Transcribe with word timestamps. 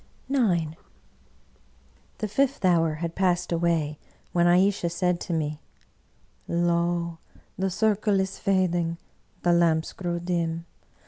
IX 0.51 0.71
The 2.17 2.27
fifth 2.27 2.65
hour 2.65 2.95
had 2.95 3.13
passed 3.13 3.51
away, 3.51 3.99
when 4.33 4.47
Ayesha 4.47 4.89
said 4.89 5.19
to 5.19 5.31
jtne," 5.33 5.59
Lo! 6.47 7.19
the 7.55 7.69
circle 7.69 8.19
is 8.19 8.39
fading; 8.39 8.97
the 9.43 9.53
lamps 9.53 9.93
grow 9.93 10.17
dim. 10.17 10.65